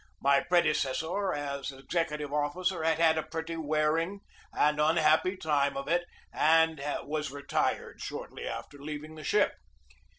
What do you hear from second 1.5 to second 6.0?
executive officer had had a pretty wearing and unhappy time of